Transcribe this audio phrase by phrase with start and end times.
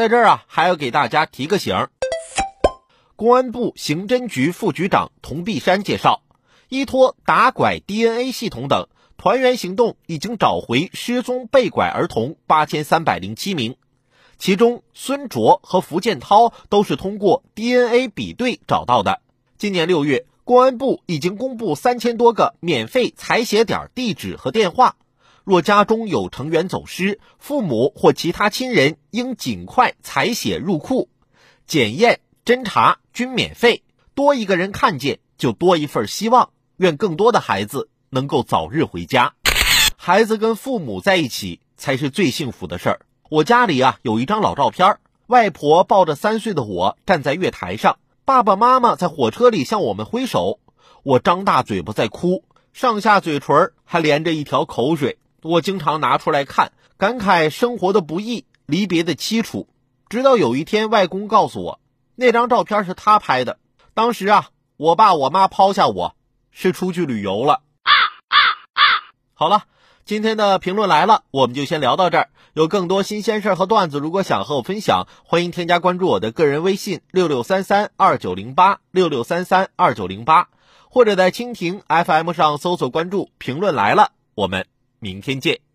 [0.00, 1.90] 在这儿啊，还要给大家提个醒儿。
[3.16, 6.22] 公安部刑侦局副局长童碧山介绍，
[6.70, 13.76] 依托打拐 DNA 系统等，团圆行动已经找回失踪被拐儿童八千三百零七名，
[14.38, 19.20] 其中孙卓和福建涛都是通过 DNA 比对找到的。
[19.58, 24.96] 今年六月，公安部已经公布三千多个免费采血点地址和电话，
[25.50, 31.08] 若家中有成员走失，父母或其他亲人应尽快采血入库，
[31.66, 32.20] 检验。
[32.44, 33.82] 侦查均免费，
[34.14, 36.50] 多一个人看见就多一份希望。
[36.76, 39.34] 愿更多的孩子能够早日回家，
[39.96, 43.00] 孩子跟父母在一起才是最幸福的事儿。
[43.28, 50.60] 我家里啊有一张老照片，外婆抱着三岁的我站在月台上，爸爸妈妈在火车里向我们挥手，
[51.02, 55.18] 我张大嘴巴在哭，上下嘴唇还连着一条口水。
[55.42, 59.68] 我经常拿出来看，感慨生活的不易，离别的凄楚。
[60.08, 61.80] 直到有一天，外公告诉我。
[62.16, 63.58] 那张照片是他拍的，
[63.94, 66.14] 当时啊，我爸我妈抛下我，
[66.50, 67.62] 是出去旅游了。
[67.82, 67.92] 啊
[68.28, 68.36] 啊
[68.74, 68.82] 啊
[69.32, 69.64] 好了，
[70.04, 72.28] 今天的评论来了，我们就先聊到这儿。
[72.52, 80.48] 有更多新鲜事儿和段子，如果想和我分享，欢迎添加关注我的个人微信六六三三二九零八六六三三二九零八，
[80.90, 84.10] 或者在蜻蜓 FM 上搜索关注“评论来了”。
[84.34, 84.66] 我们
[85.00, 85.69] 明天见。